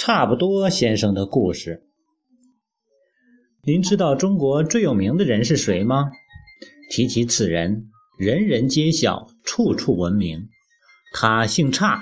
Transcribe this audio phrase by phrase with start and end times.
[0.00, 1.82] 差不多先生的故事。
[3.64, 6.12] 您知道中国最有名的人是谁吗？
[6.88, 10.48] 提起此人，人人皆晓，处处闻名。
[11.12, 12.00] 他姓差，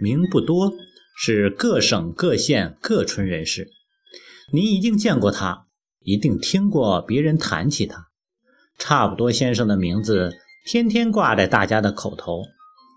[0.00, 0.72] 名不多，
[1.18, 3.68] 是各省各县各村人士。
[4.50, 5.66] 您一定见过他，
[6.00, 8.06] 一定听过别人谈起他。
[8.78, 10.32] 差不多先生的名字
[10.64, 12.40] 天天挂在大家的口头，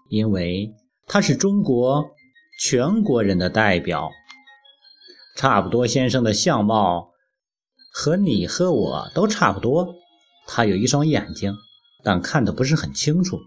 [0.09, 0.71] 因为
[1.07, 2.09] 他是中国
[2.61, 4.09] 全国人的代表。
[5.39, 7.11] 差不多先生的相貌
[7.93, 9.95] 和你和我都差不多。
[10.45, 11.55] 他有一双眼睛，
[12.03, 13.37] 但看得不是很清楚；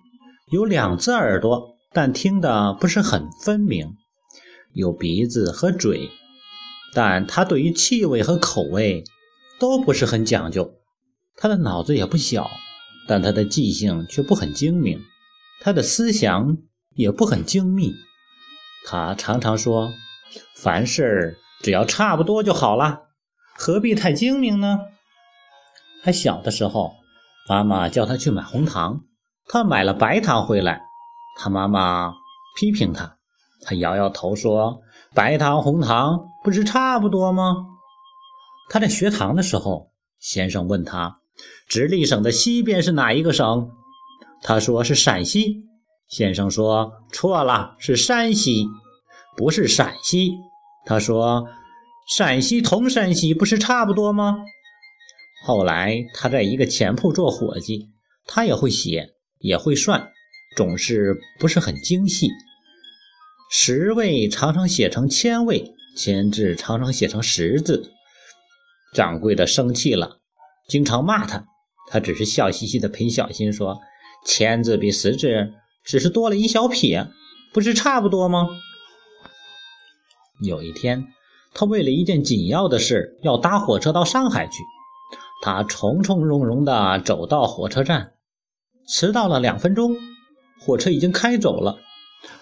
[0.50, 3.88] 有两只耳朵，但听得不是很分明；
[4.73, 6.09] 有鼻子和嘴，
[6.95, 9.05] 但他对于气味和口味
[9.61, 10.72] 都不是很讲究。
[11.36, 12.50] 他的脑子也不小，
[13.06, 14.98] 但他的记性却不很精明，
[15.61, 16.56] 他的思想
[16.94, 17.92] 也不很精密。
[18.86, 19.92] 他常常说
[20.56, 23.02] ：“凡事儿只要差不多就好了，
[23.56, 24.80] 何必太精明呢？”
[26.02, 26.94] 还小的时候，
[27.48, 29.02] 妈妈叫他去买红糖，
[29.48, 30.82] 他买了白糖回来，
[31.38, 32.12] 他妈妈
[32.58, 33.16] 批评他，
[33.62, 34.82] 他摇摇头说
[35.14, 37.66] ：“白糖红糖不是差不多吗？”
[38.69, 41.20] 他在学堂的时候，先生问他
[41.69, 43.70] ：“直隶省的西边是哪一个省？”
[44.42, 45.69] 他说：“是陕西。”
[46.08, 48.66] 先生说：“错了，是山西，
[49.36, 50.32] 不是陕西。”
[50.84, 51.48] 他说
[52.08, 54.38] ：“陕西同山西不是差不多吗？”
[55.47, 57.88] 后来，他在一个钱铺做伙计，
[58.27, 60.10] 他也会写，也会算，
[60.56, 62.28] 总是不是很精细。
[63.50, 67.92] 十位常常写成千位，千字常常写成十字。
[68.94, 70.19] 掌柜的生气了，
[70.69, 71.44] 经常骂他，
[71.91, 73.78] 他只是笑嘻嘻的陪小新说
[74.27, 75.53] ：“千字比十字
[75.84, 77.08] 只是多了一小撇，
[77.53, 78.48] 不是差不多吗？”
[80.42, 81.06] 有一天，
[81.54, 84.62] 他为了一件紧要的事，要搭火车到上海去。
[85.42, 88.12] 他从从容容地走到火车站，
[88.88, 89.97] 迟到了两分钟，
[90.60, 91.78] 火车已经开走了。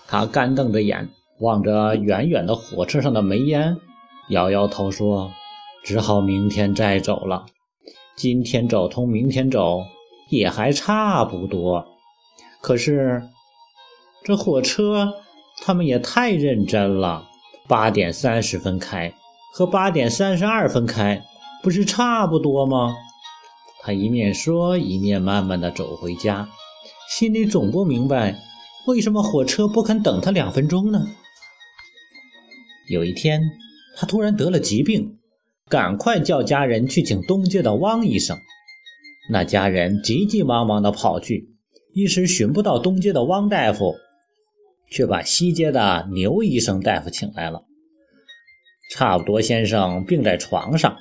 [0.07, 1.09] 他干瞪着眼，
[1.41, 3.77] 望着远远的火车上的煤烟，
[4.29, 5.33] 摇摇头说
[5.83, 7.47] ：“只好明天再走了。
[8.17, 9.81] 今天走同明天走
[10.29, 11.87] 也还差不多。
[12.61, 13.23] 可是
[14.23, 15.15] 这火车
[15.63, 17.30] 他们也太认真了，
[17.71, 19.15] 八点三十分开
[19.55, 21.23] 和八点三十二分开。”
[21.63, 22.97] 不是差不多吗？
[23.83, 26.49] 他一面说，一面慢慢的走回家，
[27.11, 28.35] 心里总不明白
[28.87, 31.07] 为什么火车不肯等他两分钟呢？
[32.89, 33.43] 有一天，
[33.95, 35.19] 他突然得了疾病，
[35.69, 38.39] 赶快叫家人去请东街的汪医生。
[39.31, 41.51] 那家人急急忙忙的跑去，
[41.93, 43.95] 一时寻不到东街的汪大夫，
[44.91, 47.65] 却把西街的牛医生大夫请来了。
[48.93, 50.97] 差不多先生病在床上。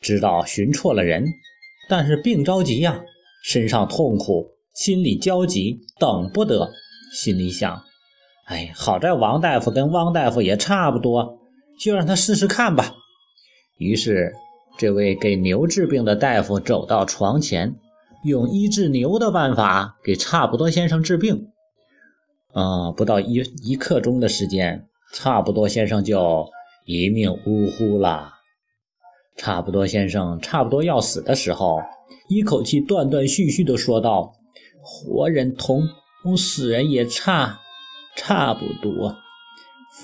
[0.00, 1.24] 知道寻错了人，
[1.88, 3.00] 但是病着急呀，
[3.44, 6.70] 身上痛苦，心里焦急，等不得。
[7.14, 7.80] 心里想：
[8.46, 11.38] 哎，好在王大夫跟汪大夫也差不多，
[11.78, 12.92] 就让他试试看吧。
[13.78, 14.34] 于是，
[14.76, 17.76] 这位给牛治病的大夫走到床前，
[18.24, 21.48] 用医治牛的办法给差不多先生治病。
[22.52, 26.48] 啊，不到一一刻钟的时间，差不多先生就
[26.86, 28.32] 一命呜呼了。
[29.36, 31.80] 差不多先生差不多要死的时候，
[32.28, 34.32] 一口气断断续续地说道
[34.80, 35.82] ：“活人同
[36.36, 37.58] 死人也差
[38.14, 39.16] 差不多，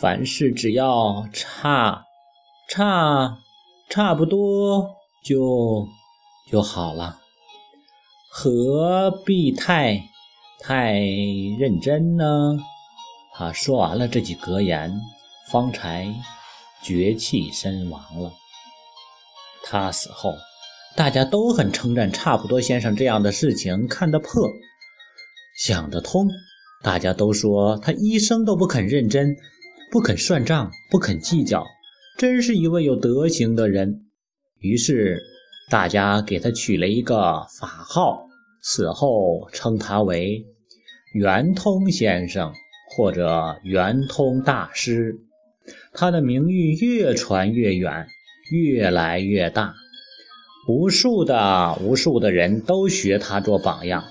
[0.00, 2.04] 凡事只要差
[2.69, 3.38] 差
[3.88, 5.86] 差不多就
[6.50, 7.19] 就好了，
[8.32, 10.00] 何必太
[10.60, 10.92] 太
[11.58, 12.56] 认真呢？”
[13.34, 14.92] 他说完了这句格言，
[15.50, 16.06] 方才
[16.82, 18.32] 绝气身亡了。
[19.64, 20.32] 他死后，
[20.96, 24.48] 大家都很称赞差不多先生这样的事情看得破，
[25.56, 26.28] 想得通。
[26.83, 29.36] 大家都说他一生都不肯认真，
[29.91, 31.65] 不肯算账，不肯计较，
[32.16, 34.06] 真是一位有德行的人。
[34.59, 35.21] 于是
[35.71, 38.27] 大家给他取了一个法号，
[38.61, 40.45] 死后称他为
[41.15, 42.53] 圆通先生
[42.91, 45.15] 或者圆通大师。
[45.95, 48.07] 他的名誉越传越远。
[48.53, 49.72] 越来越大，
[50.67, 54.03] 无数的无数的人都学他做榜样，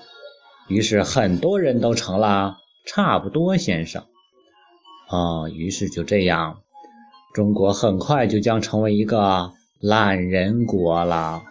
[0.70, 4.02] 于是很多人都成了差不多先生。
[5.10, 6.62] 啊，于是就这样，
[7.34, 11.44] 中国很快就将成为一个懒人国了。